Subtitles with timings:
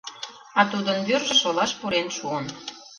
[0.59, 2.45] А тудын вӱржӧ шолаш пурен шуын.